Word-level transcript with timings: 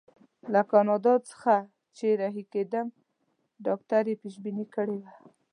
له 0.53 0.61
کاناډا 0.71 1.13
څخه 1.29 1.53
چې 1.97 2.07
رهي 2.21 2.43
کېدم 2.53 2.87
ډاکټر 3.65 4.03
یې 4.09 4.15
پېشبیني 4.21 4.65
کړې 4.75 4.97
وه. 5.01 5.11